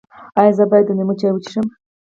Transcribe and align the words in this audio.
ایا 0.39 0.51
زه 0.57 0.63
باید 0.69 0.85
د 0.87 0.91
لیمو 0.97 1.13
چای 1.19 1.31
وڅښم؟ 1.33 1.65